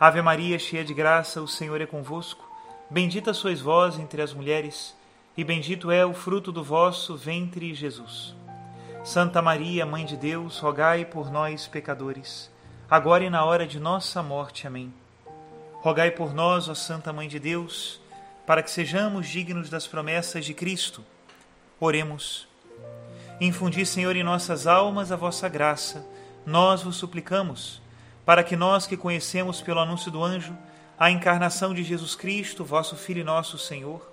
Ave 0.00 0.22
Maria, 0.22 0.60
cheia 0.60 0.84
de 0.84 0.94
graça, 0.94 1.42
o 1.42 1.48
Senhor 1.48 1.80
é 1.80 1.86
convosco. 1.86 2.48
Bendita 2.88 3.34
sois 3.34 3.60
vós 3.60 3.98
entre 3.98 4.22
as 4.22 4.32
mulheres, 4.32 4.96
e 5.36 5.42
bendito 5.42 5.90
é 5.90 6.06
o 6.06 6.14
fruto 6.14 6.52
do 6.52 6.62
vosso 6.62 7.16
ventre, 7.16 7.74
Jesus. 7.74 8.32
Santa 9.02 9.42
Maria, 9.42 9.84
Mãe 9.84 10.04
de 10.04 10.16
Deus, 10.16 10.60
rogai 10.60 11.04
por 11.04 11.32
nós, 11.32 11.66
pecadores, 11.66 12.48
agora 12.88 13.24
e 13.24 13.30
na 13.30 13.44
hora 13.44 13.66
de 13.66 13.80
nossa 13.80 14.22
morte. 14.22 14.68
Amém. 14.68 14.94
Rogai 15.80 16.12
por 16.12 16.32
nós, 16.32 16.68
ó 16.68 16.74
Santa 16.76 17.12
Mãe 17.12 17.26
de 17.26 17.40
Deus, 17.40 18.00
para 18.46 18.62
que 18.62 18.70
sejamos 18.70 19.26
dignos 19.26 19.68
das 19.68 19.88
promessas 19.88 20.44
de 20.44 20.54
Cristo. 20.54 21.04
Oremos. 21.80 22.46
Infundi, 23.40 23.84
Senhor, 23.84 24.14
em 24.14 24.22
nossas 24.22 24.64
almas 24.64 25.10
a 25.10 25.16
vossa 25.16 25.48
graça, 25.48 26.06
nós 26.46 26.84
vos 26.84 26.94
suplicamos 26.94 27.82
para 28.28 28.44
que 28.44 28.56
nós 28.56 28.86
que 28.86 28.94
conhecemos 28.94 29.62
pelo 29.62 29.80
anúncio 29.80 30.10
do 30.10 30.22
anjo 30.22 30.54
a 30.98 31.10
encarnação 31.10 31.72
de 31.72 31.82
Jesus 31.82 32.14
Cristo, 32.14 32.62
vosso 32.62 32.94
Filho 32.94 33.22
e 33.22 33.24
nosso 33.24 33.56
Senhor, 33.56 34.06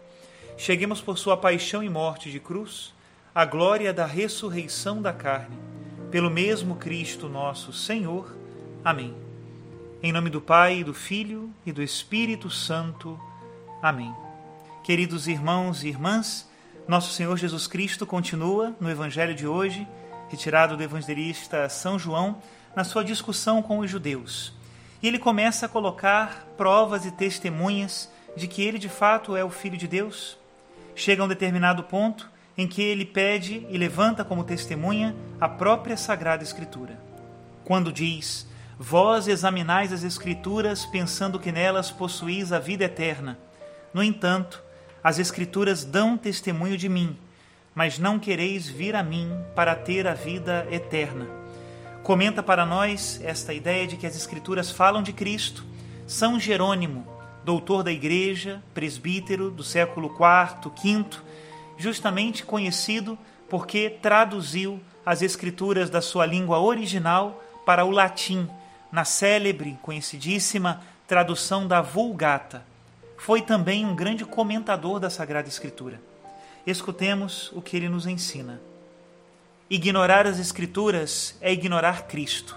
cheguemos 0.57 1.01
por 1.01 1.17
sua 1.17 1.35
paixão 1.35 1.83
e 1.83 1.89
morte 1.89 2.31
de 2.31 2.39
cruz 2.39 2.93
à 3.35 3.43
glória 3.43 3.93
da 3.93 4.05
ressurreição 4.05 5.01
da 5.01 5.11
carne, 5.11 5.57
pelo 6.11 6.29
mesmo 6.29 6.77
Cristo 6.77 7.27
nosso 7.27 7.73
Senhor. 7.73 8.33
Amém. 8.85 9.13
Em 10.01 10.13
nome 10.13 10.29
do 10.29 10.39
Pai, 10.39 10.81
do 10.81 10.93
Filho 10.93 11.51
e 11.65 11.73
do 11.73 11.83
Espírito 11.83 12.49
Santo. 12.49 13.19
Amém. 13.81 14.15
Queridos 14.81 15.27
irmãos 15.27 15.83
e 15.83 15.89
irmãs, 15.89 16.49
nosso 16.87 17.11
Senhor 17.11 17.35
Jesus 17.35 17.67
Cristo 17.67 18.05
continua 18.05 18.73
no 18.79 18.89
Evangelho 18.89 19.35
de 19.35 19.45
hoje, 19.45 19.85
retirado 20.29 20.77
do 20.77 20.83
evangelista 20.83 21.67
São 21.67 21.99
João, 21.99 22.41
na 22.75 22.83
sua 22.83 23.03
discussão 23.03 23.61
com 23.61 23.79
os 23.79 23.89
judeus. 23.89 24.53
E 25.01 25.07
ele 25.07 25.17
começa 25.17 25.65
a 25.65 25.69
colocar 25.69 26.47
provas 26.57 27.05
e 27.05 27.11
testemunhas 27.11 28.11
de 28.35 28.47
que 28.47 28.61
ele 28.61 28.77
de 28.77 28.89
fato 28.89 29.35
é 29.35 29.43
o 29.43 29.49
Filho 29.49 29.77
de 29.77 29.87
Deus. 29.87 30.37
Chega 30.95 31.21
a 31.21 31.25
um 31.25 31.27
determinado 31.27 31.83
ponto 31.83 32.29
em 32.57 32.67
que 32.67 32.81
ele 32.81 33.05
pede 33.05 33.65
e 33.69 33.77
levanta 33.77 34.25
como 34.25 34.43
testemunha 34.43 35.15
a 35.39 35.47
própria 35.47 35.95
Sagrada 35.95 36.43
Escritura. 36.43 36.99
Quando 37.63 37.91
diz: 37.93 38.47
Vós 38.77 39.27
examinais 39.27 39.93
as 39.93 40.03
Escrituras 40.03 40.85
pensando 40.85 41.39
que 41.39 41.51
nelas 41.51 41.91
possuís 41.91 42.51
a 42.51 42.59
vida 42.59 42.85
eterna. 42.85 43.37
No 43.93 44.03
entanto, 44.03 44.61
as 45.03 45.19
Escrituras 45.19 45.85
dão 45.85 46.17
testemunho 46.17 46.77
de 46.77 46.89
mim, 46.89 47.17
mas 47.73 47.99
não 47.99 48.17
quereis 48.17 48.67
vir 48.67 48.95
a 48.95 49.03
mim 49.03 49.29
para 49.55 49.75
ter 49.75 50.07
a 50.07 50.13
vida 50.13 50.65
eterna 50.71 51.44
comenta 52.05 52.43
para 52.43 52.67
nós 52.67 53.19
esta 53.23 53.51
ideia 53.51 53.87
de 53.87 53.97
que 53.97 54.05
as 54.05 54.15
Escrituras 54.15 54.69
falam 54.69 55.01
de 55.01 55.11
Cristo. 55.11 55.65
São 56.05 56.39
Jerônimo, 56.39 57.03
doutor 57.43 57.81
da 57.81 57.91
Igreja, 57.91 58.61
presbítero 58.75 59.49
do 59.49 59.63
século 59.63 60.13
IV, 60.13 60.71
V, 60.71 61.05
justamente 61.79 62.45
conhecido 62.45 63.17
porque 63.49 63.89
traduziu 63.89 64.79
as 65.03 65.23
Escrituras 65.23 65.89
da 65.89 65.99
sua 65.99 66.27
língua 66.27 66.59
original 66.59 67.43
para 67.65 67.83
o 67.83 67.89
latim, 67.89 68.47
na 68.91 69.03
célebre, 69.03 69.75
conhecidíssima 69.81 70.83
tradução 71.07 71.67
da 71.67 71.81
Vulgata. 71.81 72.63
Foi 73.17 73.41
também 73.41 73.83
um 73.83 73.95
grande 73.95 74.23
comentador 74.23 74.99
da 74.99 75.09
Sagrada 75.09 75.47
Escritura. 75.47 75.99
Escutemos 76.67 77.51
o 77.53 77.63
que 77.63 77.75
ele 77.75 77.89
nos 77.89 78.05
ensina. 78.05 78.61
Ignorar 79.67 80.27
as 80.27 80.37
Escrituras 80.37 81.35
é 81.41 81.51
ignorar 81.51 82.03
Cristo. 82.03 82.55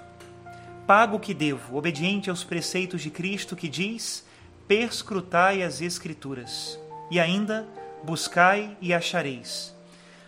Pago 0.86 1.16
o 1.16 1.20
que 1.20 1.32
devo, 1.32 1.78
obediente 1.78 2.28
aos 2.28 2.44
preceitos 2.44 3.00
de 3.00 3.08
Cristo 3.08 3.56
que 3.56 3.66
diz: 3.66 4.26
perscrutai 4.66 5.62
as 5.62 5.80
Escrituras, 5.80 6.78
e 7.10 7.18
ainda 7.18 7.66
buscai 8.04 8.76
e 8.78 8.92
achareis. 8.92 9.74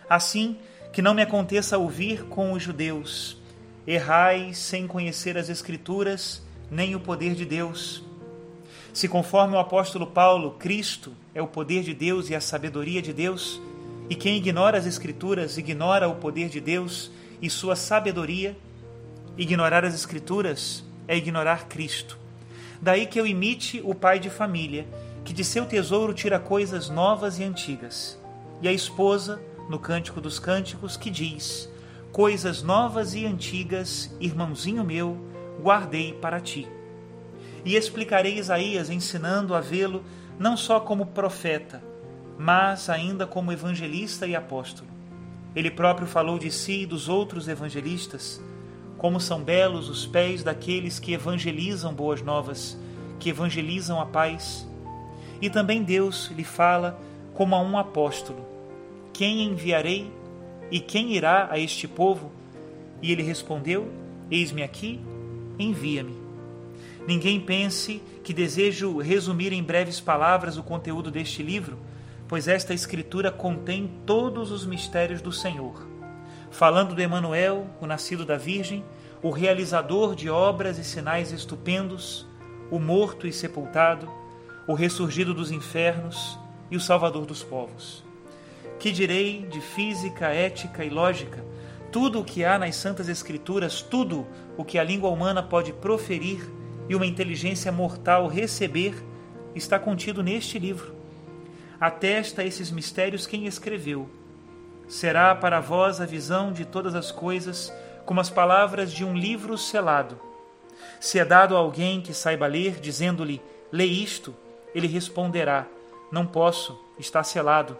Assim, 0.09 0.57
que 0.91 1.03
não 1.03 1.13
me 1.13 1.21
aconteça 1.21 1.77
ouvir 1.77 2.23
com 2.23 2.51
os 2.51 2.63
judeus: 2.63 3.37
errai 3.85 4.51
sem 4.55 4.87
conhecer 4.87 5.37
as 5.37 5.49
Escrituras, 5.49 6.41
nem 6.71 6.95
o 6.95 6.99
poder 6.99 7.35
de 7.35 7.45
Deus. 7.45 8.03
Se, 8.91 9.07
conforme 9.07 9.55
o 9.55 9.59
apóstolo 9.59 10.07
Paulo, 10.07 10.55
Cristo 10.57 11.13
é 11.35 11.43
o 11.43 11.47
poder 11.47 11.83
de 11.83 11.93
Deus 11.93 12.31
e 12.31 12.35
a 12.35 12.41
sabedoria 12.41 13.03
de 13.03 13.13
Deus, 13.13 13.61
e 14.11 14.15
quem 14.15 14.35
ignora 14.35 14.77
as 14.77 14.85
Escrituras 14.85 15.57
ignora 15.57 16.09
o 16.09 16.15
poder 16.15 16.49
de 16.49 16.59
Deus 16.59 17.09
e 17.41 17.49
sua 17.49 17.77
sabedoria. 17.77 18.57
Ignorar 19.37 19.85
as 19.85 19.95
Escrituras 19.95 20.83
é 21.07 21.15
ignorar 21.15 21.69
Cristo. 21.69 22.19
Daí 22.81 23.05
que 23.05 23.17
eu 23.17 23.25
imite 23.25 23.79
o 23.85 23.95
pai 23.95 24.19
de 24.19 24.29
família, 24.29 24.85
que 25.23 25.31
de 25.31 25.45
seu 25.45 25.65
tesouro 25.65 26.13
tira 26.13 26.39
coisas 26.39 26.89
novas 26.89 27.39
e 27.39 27.45
antigas. 27.45 28.19
E 28.61 28.67
a 28.67 28.73
esposa, 28.73 29.41
no 29.69 29.79
Cântico 29.79 30.19
dos 30.19 30.39
Cânticos, 30.39 30.97
que 30.97 31.09
diz: 31.09 31.69
Coisas 32.11 32.61
novas 32.61 33.15
e 33.15 33.25
antigas, 33.25 34.13
irmãozinho 34.19 34.83
meu, 34.83 35.17
guardei 35.61 36.11
para 36.15 36.41
ti. 36.41 36.67
E 37.63 37.77
explicarei 37.77 38.37
Isaías 38.37 38.89
ensinando 38.89 39.55
a 39.55 39.61
vê-lo 39.61 40.03
não 40.37 40.57
só 40.57 40.81
como 40.81 41.05
profeta, 41.05 41.81
mas 42.41 42.89
ainda 42.89 43.27
como 43.27 43.51
evangelista 43.51 44.25
e 44.25 44.35
apóstolo. 44.35 44.89
Ele 45.55 45.69
próprio 45.69 46.07
falou 46.07 46.39
de 46.39 46.49
si 46.49 46.81
e 46.81 46.85
dos 46.87 47.07
outros 47.07 47.47
evangelistas, 47.47 48.41
como 48.97 49.19
são 49.19 49.43
belos 49.43 49.87
os 49.87 50.07
pés 50.07 50.41
daqueles 50.41 50.97
que 50.97 51.13
evangelizam 51.13 51.93
boas 51.93 52.23
novas, 52.23 52.75
que 53.19 53.29
evangelizam 53.29 54.01
a 54.01 54.07
paz. 54.07 54.67
E 55.39 55.51
também 55.51 55.83
Deus 55.83 56.31
lhe 56.35 56.43
fala 56.43 56.99
como 57.35 57.53
a 57.53 57.61
um 57.61 57.77
apóstolo: 57.77 58.43
Quem 59.13 59.43
enviarei 59.43 60.11
e 60.71 60.79
quem 60.79 61.13
irá 61.13 61.47
a 61.51 61.59
este 61.59 61.87
povo? 61.87 62.31
E 63.03 63.11
ele 63.11 63.21
respondeu: 63.21 63.87
Eis-me 64.31 64.63
aqui, 64.63 64.99
envia-me. 65.59 66.17
Ninguém 67.07 67.39
pense 67.39 68.01
que 68.23 68.33
desejo 68.33 68.97
resumir 68.97 69.53
em 69.53 69.61
breves 69.61 69.99
palavras 69.99 70.57
o 70.57 70.63
conteúdo 70.63 71.11
deste 71.11 71.43
livro 71.43 71.77
pois 72.31 72.47
esta 72.47 72.73
escritura 72.73 73.29
contém 73.29 73.91
todos 74.05 74.51
os 74.51 74.65
mistérios 74.65 75.21
do 75.21 75.33
Senhor. 75.33 75.85
Falando 76.49 76.95
de 76.95 77.01
Emanuel, 77.01 77.67
o 77.81 77.85
nascido 77.85 78.25
da 78.25 78.37
Virgem, 78.37 78.85
o 79.21 79.31
realizador 79.31 80.15
de 80.15 80.29
obras 80.29 80.77
e 80.77 80.83
sinais 80.85 81.33
estupendos, 81.33 82.25
o 82.71 82.79
morto 82.79 83.27
e 83.27 83.33
sepultado, 83.33 84.09
o 84.65 84.73
ressurgido 84.73 85.33
dos 85.33 85.51
infernos 85.51 86.39
e 86.71 86.77
o 86.77 86.79
salvador 86.79 87.25
dos 87.25 87.43
povos. 87.43 88.01
Que 88.79 88.93
direi 88.93 89.45
de 89.47 89.59
física, 89.59 90.29
ética 90.29 90.85
e 90.85 90.89
lógica? 90.89 91.43
Tudo 91.91 92.21
o 92.21 92.23
que 92.23 92.45
há 92.45 92.57
nas 92.57 92.77
Santas 92.77 93.09
Escrituras, 93.09 93.81
tudo 93.81 94.25
o 94.55 94.63
que 94.63 94.79
a 94.79 94.85
língua 94.85 95.09
humana 95.09 95.43
pode 95.43 95.73
proferir 95.73 96.49
e 96.87 96.95
uma 96.95 97.05
inteligência 97.05 97.73
mortal 97.73 98.25
receber, 98.27 98.95
está 99.53 99.77
contido 99.77 100.23
neste 100.23 100.57
livro 100.57 101.00
atesta 101.81 102.43
esses 102.43 102.69
mistérios 102.69 103.25
quem 103.25 103.47
escreveu. 103.47 104.07
Será 104.87 105.33
para 105.33 105.59
vós 105.59 105.99
a 105.99 106.05
visão 106.05 106.53
de 106.53 106.63
todas 106.63 106.93
as 106.93 107.11
coisas 107.11 107.73
como 108.05 108.19
as 108.19 108.29
palavras 108.29 108.93
de 108.93 109.03
um 109.03 109.17
livro 109.17 109.57
selado. 109.57 110.19
Se 110.99 111.17
é 111.17 111.25
dado 111.25 111.55
a 111.55 111.59
alguém 111.59 111.99
que 111.99 112.13
saiba 112.13 112.45
ler, 112.45 112.79
dizendo-lhe: 112.79 113.41
Lê 113.71 113.85
isto, 113.85 114.35
ele 114.75 114.85
responderá: 114.85 115.65
Não 116.11 116.25
posso, 116.25 116.79
está 116.99 117.23
selado. 117.23 117.75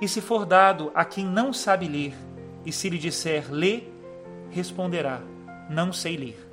E 0.00 0.06
se 0.06 0.20
for 0.20 0.46
dado 0.46 0.92
a 0.94 1.04
quem 1.04 1.24
não 1.24 1.52
sabe 1.52 1.88
ler, 1.88 2.14
e 2.64 2.70
se 2.70 2.88
lhe 2.88 2.98
disser 2.98 3.50
lê, 3.50 3.84
responderá: 4.50 5.20
Não 5.68 5.92
sei 5.92 6.16
ler. 6.16 6.48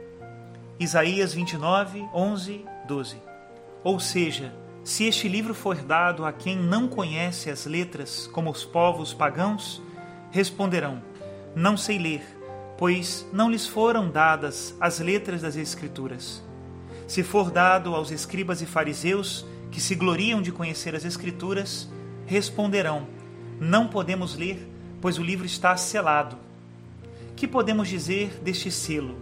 Isaías 0.79 1.31
29, 1.33 2.07
11, 2.11 2.65
12. 2.87 3.17
Ou 3.83 3.99
seja, 3.99 4.51
se 4.83 5.05
este 5.05 5.27
livro 5.27 5.53
for 5.53 5.75
dado 5.75 6.25
a 6.25 6.33
quem 6.33 6.55
não 6.55 6.87
conhece 6.87 7.49
as 7.51 7.65
letras, 7.65 8.27
como 8.27 8.49
os 8.49 8.65
povos 8.65 9.13
pagãos, 9.13 9.81
responderão: 10.31 11.01
Não 11.55 11.77
sei 11.77 11.99
ler, 11.99 12.23
pois 12.77 13.27
não 13.31 13.51
lhes 13.51 13.67
foram 13.67 14.09
dadas 14.09 14.75
as 14.79 14.99
letras 14.99 15.43
das 15.43 15.55
Escrituras. 15.55 16.43
Se 17.07 17.21
for 17.21 17.51
dado 17.51 17.93
aos 17.93 18.09
escribas 18.09 18.61
e 18.61 18.65
fariseus, 18.65 19.45
que 19.69 19.79
se 19.79 19.93
gloriam 19.93 20.41
de 20.41 20.51
conhecer 20.51 20.95
as 20.95 21.05
Escrituras, 21.05 21.87
responderão: 22.25 23.07
Não 23.59 23.87
podemos 23.87 24.35
ler, 24.35 24.67
pois 24.99 25.19
o 25.19 25.23
livro 25.23 25.45
está 25.45 25.77
selado. 25.77 26.37
Que 27.35 27.47
podemos 27.47 27.87
dizer 27.87 28.39
deste 28.41 28.71
selo? 28.71 29.15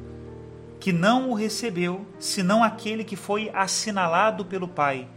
Que 0.79 0.93
não 0.93 1.29
o 1.29 1.33
recebeu, 1.33 2.05
senão 2.17 2.63
aquele 2.63 3.03
que 3.03 3.17
foi 3.17 3.51
assinalado 3.53 4.45
pelo 4.45 4.67
Pai, 4.67 5.07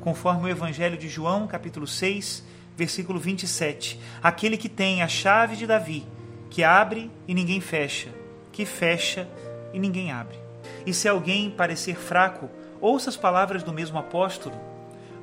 conforme 0.00 0.44
o 0.44 0.48
Evangelho 0.48 0.96
de 0.96 1.08
João, 1.08 1.46
capítulo 1.46 1.86
6, 1.86 2.44
versículo 2.76 3.18
27. 3.18 4.00
Aquele 4.22 4.56
que 4.56 4.68
tem 4.68 5.02
a 5.02 5.08
chave 5.08 5.56
de 5.56 5.66
Davi, 5.66 6.06
que 6.48 6.64
abre 6.64 7.10
e 7.28 7.34
ninguém 7.34 7.60
fecha, 7.60 8.08
que 8.50 8.64
fecha 8.64 9.28
e 9.72 9.78
ninguém 9.78 10.10
abre. 10.10 10.38
E 10.86 10.94
se 10.94 11.08
alguém 11.08 11.50
parecer 11.50 11.96
fraco, 11.96 12.48
ouça 12.80 13.10
as 13.10 13.16
palavras 13.16 13.62
do 13.62 13.72
mesmo 13.72 13.98
apóstolo. 13.98 14.56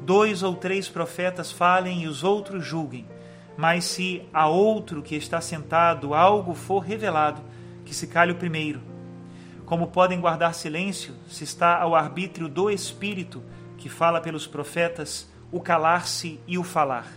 Dois 0.01 0.43
ou 0.43 0.55
três 0.55 0.87
profetas 0.87 1.51
falem 1.51 2.03
e 2.03 2.07
os 2.07 2.23
outros 2.23 2.65
julguem. 2.65 3.07
Mas 3.57 3.85
se 3.85 4.23
a 4.31 4.47
outro 4.47 5.01
que 5.01 5.15
está 5.15 5.41
sentado 5.41 6.13
algo 6.13 6.53
for 6.53 6.79
revelado, 6.79 7.41
que 7.83 7.95
se 7.95 8.05
cale 8.05 8.31
o 8.31 8.35
primeiro. 8.35 8.81
Como 9.65 9.87
podem 9.87 10.21
guardar 10.21 10.53
silêncio 10.53 11.13
se 11.27 11.43
está 11.43 11.81
ao 11.81 11.95
arbítrio 11.95 12.47
do 12.47 12.69
Espírito, 12.69 13.43
que 13.77 13.89
fala 13.89 14.19
pelos 14.19 14.47
profetas, 14.47 15.29
o 15.51 15.61
calar-se 15.61 16.39
e 16.47 16.57
o 16.57 16.63
falar? 16.63 17.07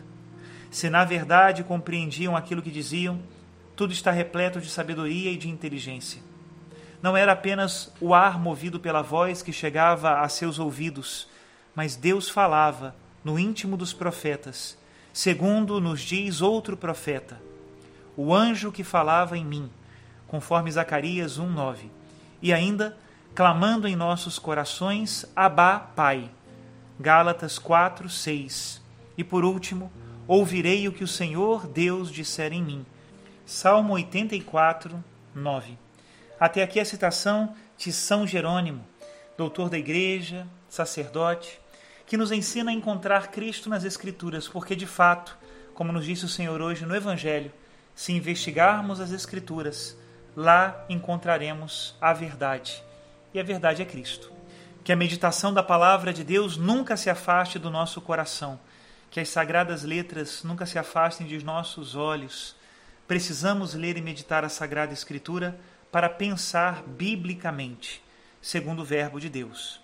Se 0.70 0.88
na 0.88 1.04
verdade 1.04 1.64
compreendiam 1.64 2.36
aquilo 2.36 2.62
que 2.62 2.70
diziam, 2.70 3.20
tudo 3.74 3.92
está 3.92 4.10
repleto 4.10 4.60
de 4.60 4.68
sabedoria 4.68 5.30
e 5.30 5.36
de 5.36 5.48
inteligência. 5.48 6.22
Não 7.02 7.16
era 7.16 7.32
apenas 7.32 7.92
o 8.00 8.14
ar 8.14 8.38
movido 8.38 8.78
pela 8.78 9.02
voz 9.02 9.42
que 9.42 9.52
chegava 9.52 10.20
a 10.20 10.28
seus 10.28 10.58
ouvidos, 10.58 11.28
mas 11.74 11.96
Deus 11.96 12.28
falava 12.28 12.94
no 13.24 13.38
íntimo 13.38 13.76
dos 13.76 13.92
profetas 13.92 14.78
segundo 15.12 15.80
nos 15.80 16.00
diz 16.00 16.40
outro 16.40 16.76
profeta, 16.76 17.40
o 18.16 18.34
anjo 18.34 18.72
que 18.72 18.84
falava 18.84 19.36
em 19.36 19.44
mim, 19.44 19.70
conforme 20.26 20.70
Zacarias 20.70 21.38
1:9. 21.38 21.90
E 22.42 22.52
ainda 22.52 22.96
clamando 23.34 23.86
em 23.86 23.96
nossos 23.96 24.38
corações, 24.38 25.26
Abá, 25.34 25.78
Pai. 25.78 26.30
Gálatas 27.00 27.58
4:6. 27.58 28.78
E 29.16 29.24
por 29.24 29.42
último, 29.42 29.90
ouvirei 30.28 30.86
o 30.86 30.92
que 30.92 31.02
o 31.02 31.08
Senhor 31.08 31.66
Deus 31.66 32.12
disser 32.12 32.52
em 32.52 32.62
mim. 32.62 32.86
Salmo 33.46 33.94
84, 33.94 35.02
9. 35.34 35.78
Até 36.38 36.62
aqui 36.62 36.78
a 36.78 36.84
citação 36.84 37.54
de 37.78 37.90
São 37.90 38.26
Jerônimo, 38.26 38.84
doutor 39.34 39.70
da 39.70 39.78
Igreja, 39.78 40.46
sacerdote, 40.68 41.58
que 42.04 42.18
nos 42.18 42.30
ensina 42.30 42.70
a 42.70 42.74
encontrar 42.74 43.30
Cristo 43.30 43.70
nas 43.70 43.84
Escrituras, 43.84 44.46
porque 44.46 44.76
de 44.76 44.86
fato, 44.86 45.38
como 45.72 45.92
nos 45.92 46.04
disse 46.04 46.26
o 46.26 46.28
Senhor 46.28 46.60
hoje 46.60 46.84
no 46.84 46.94
Evangelho, 46.94 47.50
se 47.94 48.12
investigarmos 48.12 49.00
as 49.00 49.10
Escrituras, 49.10 49.96
lá 50.36 50.84
encontraremos 50.86 51.96
a 51.98 52.12
verdade. 52.12 52.84
E 53.32 53.40
a 53.40 53.42
verdade 53.42 53.80
é 53.80 53.86
Cristo. 53.86 54.39
Que 54.82 54.92
a 54.92 54.96
meditação 54.96 55.52
da 55.52 55.62
palavra 55.62 56.12
de 56.12 56.24
Deus 56.24 56.56
nunca 56.56 56.96
se 56.96 57.10
afaste 57.10 57.58
do 57.58 57.70
nosso 57.70 58.00
coração, 58.00 58.58
que 59.10 59.20
as 59.20 59.28
sagradas 59.28 59.82
letras 59.82 60.42
nunca 60.42 60.64
se 60.64 60.78
afastem 60.78 61.26
de 61.26 61.44
nossos 61.44 61.94
olhos. 61.94 62.56
Precisamos 63.06 63.74
ler 63.74 63.96
e 63.96 64.00
meditar 64.00 64.44
a 64.44 64.48
Sagrada 64.48 64.92
Escritura 64.92 65.58
para 65.90 66.08
pensar 66.08 66.82
biblicamente, 66.86 68.02
segundo 68.40 68.82
o 68.82 68.84
Verbo 68.84 69.20
de 69.20 69.28
Deus. 69.28 69.80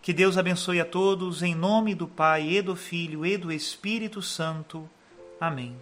Que 0.00 0.12
Deus 0.12 0.36
abençoe 0.36 0.80
a 0.80 0.84
todos, 0.84 1.42
em 1.42 1.54
nome 1.54 1.94
do 1.94 2.08
Pai, 2.08 2.48
e 2.48 2.60
do 2.60 2.74
Filho, 2.74 3.24
e 3.24 3.36
do 3.36 3.52
Espírito 3.52 4.20
Santo. 4.20 4.90
Amém. 5.40 5.76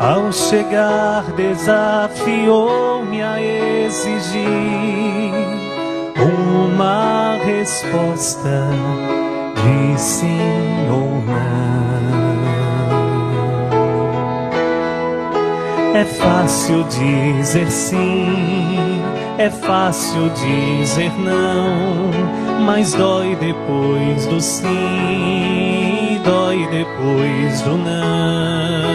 Ao 0.00 0.32
chegar, 0.32 1.24
desafiou-me 1.32 3.22
a 3.22 3.42
exigir 3.42 5.34
uma 6.16 7.36
resposta 7.44 8.68
de 9.56 10.00
sim 10.00 10.88
ou 10.90 11.13
É 15.94 16.04
fácil 16.04 16.84
dizer 16.84 17.70
sim 17.70 18.84
é 19.36 19.50
fácil 19.50 20.30
dizer 20.30 21.10
não, 21.18 22.10
mas 22.64 22.94
dói 22.94 23.34
depois 23.36 24.26
do 24.26 24.40
sim, 24.40 26.20
dói 26.24 26.68
depois 26.70 27.60
do 27.62 27.76
não. 27.76 28.94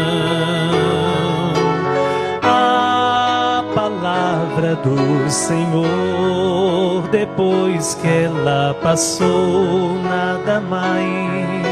A 2.42 3.64
palavra 3.76 4.76
do 4.76 5.30
Senhor, 5.30 7.06
depois 7.12 7.96
que 7.96 8.08
ela 8.08 8.74
passou, 8.82 9.96
nada 10.02 10.62
mais 10.62 11.69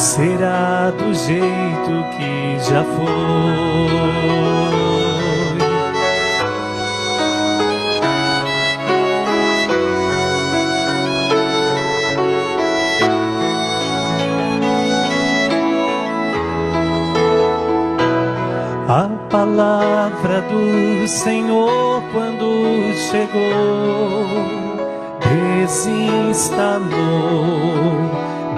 será 0.00 0.90
do 0.92 1.14
jeito 1.14 2.04
que 2.16 2.58
já 2.58 2.82
foi. 2.82 3.20
A 18.88 19.06
palavra 19.28 20.40
do 20.48 21.06
Senhor, 21.06 22.02
quando 22.10 22.94
chegou, 23.10 24.48
desinstalou 25.20 26.40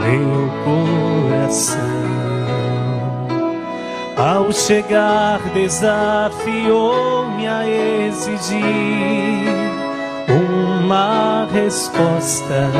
meu 0.02 0.50
coração. 0.64 2.02
Ao 4.16 4.52
chegar, 4.52 5.40
desafiou-me 5.54 7.46
a 7.48 7.66
exigir 7.68 8.62
uma 10.28 11.48
resposta 11.52 12.70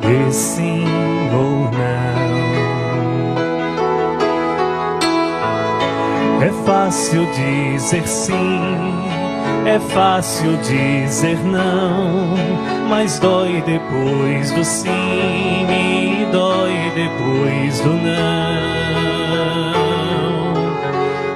de 0.00 0.32
sim 0.32 0.84
ou 1.32 1.70
não. 1.70 2.32
É 6.42 6.50
fácil 6.66 7.26
dizer 7.26 8.06
sim, 8.06 8.60
é 9.64 9.78
fácil 9.78 10.56
dizer 10.58 11.38
não, 11.44 12.34
mas 12.92 13.18
dói 13.18 13.62
depois 13.62 14.50
do 14.50 14.62
sim 14.62 14.90
e 14.90 16.28
dói 16.30 16.92
depois 16.94 17.80
do 17.80 17.88
não. 17.88 18.52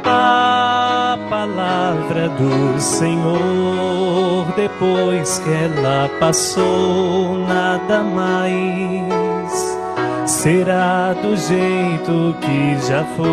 A 0.05 1.19
palavra 1.31 2.29
do 2.29 2.79
Senhor, 2.79 4.45
depois 4.55 5.39
que 5.39 5.51
ela 5.51 6.11
passou, 6.21 7.39
nada 7.49 8.03
mais 8.03 9.79
será 10.27 11.15
do 11.15 11.35
jeito 11.39 12.37
que 12.43 12.77
já 12.87 13.03
foi. 13.17 13.27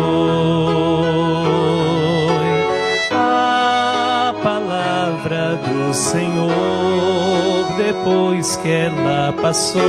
A 3.12 4.34
palavra 4.42 5.56
do 5.56 5.92
Senhor, 5.92 6.93
depois 7.94 8.56
que 8.56 8.68
ela 8.68 9.32
passou, 9.40 9.80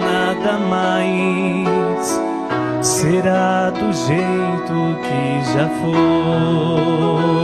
nada 0.00 0.58
mais 0.58 2.20
será 2.82 3.70
do 3.70 3.92
jeito 3.92 4.98
que 5.02 5.52
já 5.52 5.68
foi. 5.80 7.41